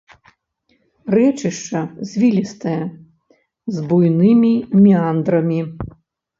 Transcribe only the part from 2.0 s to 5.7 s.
звілістае, з буйнымі меандрамі.